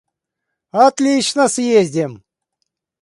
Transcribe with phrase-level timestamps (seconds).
[0.85, 2.19] Отлично съездим.